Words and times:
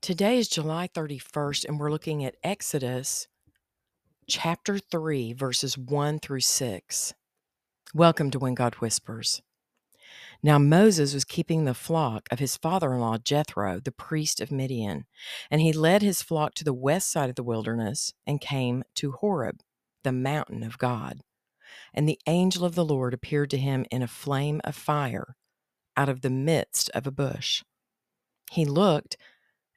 Today 0.00 0.38
is 0.38 0.48
July 0.48 0.88
31st, 0.94 1.64
and 1.66 1.78
we're 1.78 1.90
looking 1.90 2.24
at 2.24 2.36
Exodus 2.44 3.26
chapter 4.28 4.78
3, 4.78 5.32
verses 5.32 5.76
1 5.76 6.20
through 6.20 6.40
6. 6.40 7.14
Welcome 7.92 8.30
to 8.30 8.38
When 8.38 8.54
God 8.54 8.76
Whispers. 8.76 9.42
Now 10.40 10.56
Moses 10.56 11.14
was 11.14 11.24
keeping 11.24 11.64
the 11.64 11.74
flock 11.74 12.28
of 12.30 12.38
his 12.38 12.56
father 12.56 12.94
in 12.94 13.00
law 13.00 13.18
Jethro, 13.18 13.80
the 13.80 13.90
priest 13.90 14.40
of 14.40 14.52
Midian, 14.52 15.04
and 15.50 15.60
he 15.60 15.72
led 15.72 16.00
his 16.00 16.22
flock 16.22 16.54
to 16.54 16.64
the 16.64 16.72
west 16.72 17.10
side 17.10 17.28
of 17.28 17.36
the 17.36 17.42
wilderness 17.42 18.14
and 18.24 18.40
came 18.40 18.84
to 18.94 19.12
Horeb, 19.12 19.60
the 20.04 20.12
mountain 20.12 20.62
of 20.62 20.78
God. 20.78 21.20
And 21.92 22.08
the 22.08 22.20
angel 22.26 22.64
of 22.64 22.76
the 22.76 22.84
Lord 22.84 23.12
appeared 23.12 23.50
to 23.50 23.58
him 23.58 23.84
in 23.90 24.02
a 24.02 24.08
flame 24.08 24.60
of 24.62 24.76
fire 24.76 25.34
out 25.96 26.08
of 26.08 26.20
the 26.20 26.30
midst 26.30 26.88
of 26.90 27.06
a 27.06 27.10
bush. 27.10 27.64
He 28.52 28.64
looked, 28.64 29.16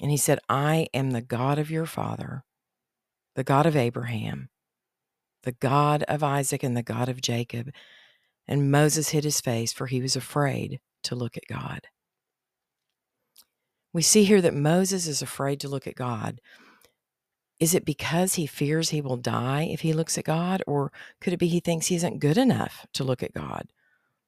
And 0.00 0.10
he 0.10 0.16
said, 0.16 0.40
I 0.48 0.88
am 0.92 1.10
the 1.10 1.22
God 1.22 1.58
of 1.58 1.70
your 1.70 1.86
father, 1.86 2.44
the 3.34 3.44
God 3.44 3.66
of 3.66 3.76
Abraham, 3.76 4.50
the 5.42 5.52
God 5.52 6.02
of 6.04 6.22
Isaac, 6.22 6.62
and 6.62 6.76
the 6.76 6.82
God 6.82 7.08
of 7.08 7.22
Jacob. 7.22 7.70
And 8.46 8.70
Moses 8.70 9.10
hid 9.10 9.24
his 9.24 9.40
face, 9.40 9.72
for 9.72 9.86
he 9.86 10.00
was 10.00 10.16
afraid 10.16 10.80
to 11.04 11.14
look 11.14 11.36
at 11.36 11.46
God. 11.48 11.88
We 13.92 14.02
see 14.02 14.24
here 14.24 14.42
that 14.42 14.54
Moses 14.54 15.06
is 15.06 15.22
afraid 15.22 15.60
to 15.60 15.68
look 15.68 15.86
at 15.86 15.94
God. 15.94 16.40
Is 17.58 17.74
it 17.74 17.86
because 17.86 18.34
he 18.34 18.46
fears 18.46 18.90
he 18.90 19.00
will 19.00 19.16
die 19.16 19.62
if 19.62 19.80
he 19.80 19.94
looks 19.94 20.18
at 20.18 20.24
God? 20.24 20.62
Or 20.66 20.92
could 21.20 21.32
it 21.32 21.38
be 21.38 21.48
he 21.48 21.60
thinks 21.60 21.86
he 21.86 21.94
isn't 21.94 22.18
good 22.18 22.36
enough 22.36 22.86
to 22.92 23.04
look 23.04 23.22
at 23.22 23.32
God? 23.32 23.68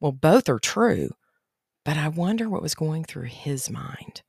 Well, 0.00 0.12
both 0.12 0.48
are 0.48 0.58
true, 0.58 1.10
but 1.84 1.98
I 1.98 2.08
wonder 2.08 2.48
what 2.48 2.62
was 2.62 2.74
going 2.74 3.04
through 3.04 3.24
his 3.24 3.68
mind. 3.68 4.22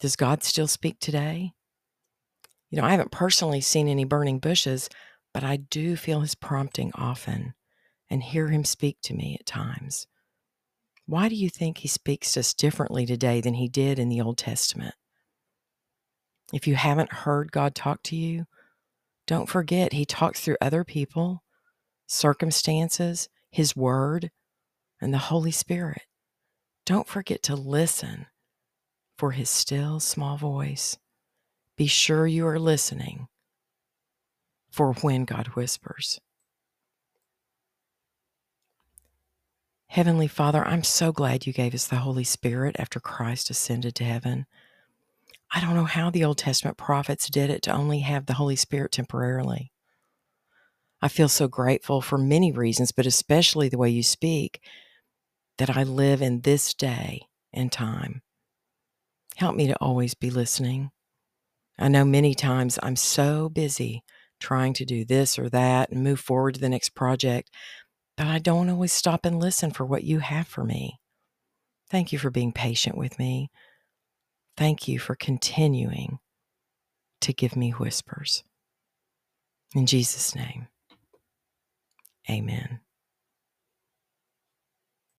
Does 0.00 0.16
God 0.16 0.44
still 0.44 0.68
speak 0.68 1.00
today? 1.00 1.52
You 2.70 2.78
know, 2.78 2.84
I 2.84 2.90
haven't 2.90 3.10
personally 3.10 3.60
seen 3.60 3.88
any 3.88 4.04
burning 4.04 4.38
bushes, 4.38 4.88
but 5.34 5.42
I 5.42 5.56
do 5.56 5.96
feel 5.96 6.20
his 6.20 6.34
prompting 6.34 6.92
often 6.94 7.54
and 8.10 8.22
hear 8.22 8.48
him 8.48 8.64
speak 8.64 8.98
to 9.02 9.14
me 9.14 9.36
at 9.38 9.46
times. 9.46 10.06
Why 11.06 11.28
do 11.28 11.34
you 11.34 11.48
think 11.48 11.78
he 11.78 11.88
speaks 11.88 12.32
to 12.32 12.40
us 12.40 12.54
differently 12.54 13.06
today 13.06 13.40
than 13.40 13.54
he 13.54 13.68
did 13.68 13.98
in 13.98 14.08
the 14.08 14.20
Old 14.20 14.38
Testament? 14.38 14.94
If 16.52 16.66
you 16.66 16.76
haven't 16.76 17.12
heard 17.12 17.52
God 17.52 17.74
talk 17.74 18.02
to 18.04 18.16
you, 18.16 18.46
don't 19.26 19.48
forget 19.48 19.92
he 19.92 20.04
talks 20.04 20.40
through 20.40 20.56
other 20.60 20.84
people, 20.84 21.42
circumstances, 22.06 23.28
his 23.50 23.74
word, 23.74 24.30
and 25.00 25.12
the 25.12 25.18
Holy 25.18 25.50
Spirit. 25.50 26.02
Don't 26.86 27.06
forget 27.06 27.42
to 27.44 27.54
listen 27.54 28.26
for 29.18 29.32
his 29.32 29.50
still 29.50 29.98
small 29.98 30.36
voice. 30.36 30.96
Be 31.76 31.88
sure 31.88 32.26
you 32.26 32.46
are 32.46 32.58
listening 32.58 33.26
for 34.70 34.92
when 34.94 35.24
God 35.24 35.48
whispers. 35.48 36.20
Heavenly 39.88 40.28
Father, 40.28 40.64
I'm 40.64 40.84
so 40.84 41.12
glad 41.12 41.46
you 41.46 41.52
gave 41.52 41.74
us 41.74 41.88
the 41.88 41.96
Holy 41.96 42.22
Spirit 42.22 42.76
after 42.78 43.00
Christ 43.00 43.50
ascended 43.50 43.94
to 43.96 44.04
heaven. 44.04 44.46
I 45.50 45.60
don't 45.60 45.74
know 45.74 45.84
how 45.84 46.10
the 46.10 46.24
Old 46.24 46.38
Testament 46.38 46.76
prophets 46.76 47.28
did 47.28 47.50
it 47.50 47.62
to 47.62 47.72
only 47.72 48.00
have 48.00 48.26
the 48.26 48.34
Holy 48.34 48.56
Spirit 48.56 48.92
temporarily. 48.92 49.72
I 51.00 51.08
feel 51.08 51.28
so 51.28 51.48
grateful 51.48 52.02
for 52.02 52.18
many 52.18 52.52
reasons, 52.52 52.92
but 52.92 53.06
especially 53.06 53.68
the 53.68 53.78
way 53.78 53.88
you 53.88 54.02
speak, 54.02 54.60
that 55.56 55.74
I 55.74 55.84
live 55.84 56.20
in 56.20 56.42
this 56.42 56.74
day 56.74 57.22
and 57.52 57.72
time. 57.72 58.22
Help 59.38 59.54
me 59.54 59.68
to 59.68 59.76
always 59.76 60.14
be 60.14 60.30
listening. 60.30 60.90
I 61.78 61.86
know 61.86 62.04
many 62.04 62.34
times 62.34 62.76
I'm 62.82 62.96
so 62.96 63.48
busy 63.48 64.02
trying 64.40 64.72
to 64.72 64.84
do 64.84 65.04
this 65.04 65.38
or 65.38 65.48
that 65.50 65.90
and 65.90 66.02
move 66.02 66.18
forward 66.18 66.54
to 66.54 66.60
the 66.60 66.68
next 66.68 66.96
project 66.96 67.48
that 68.16 68.26
I 68.26 68.40
don't 68.40 68.68
always 68.68 68.92
stop 68.92 69.24
and 69.24 69.38
listen 69.38 69.70
for 69.70 69.86
what 69.86 70.02
you 70.02 70.18
have 70.18 70.48
for 70.48 70.64
me. 70.64 70.98
Thank 71.88 72.12
you 72.12 72.18
for 72.18 72.30
being 72.30 72.50
patient 72.50 72.98
with 72.98 73.16
me. 73.20 73.48
Thank 74.56 74.88
you 74.88 74.98
for 74.98 75.14
continuing 75.14 76.18
to 77.20 77.32
give 77.32 77.54
me 77.54 77.70
whispers. 77.70 78.42
In 79.72 79.86
Jesus' 79.86 80.34
name, 80.34 80.66
amen. 82.28 82.80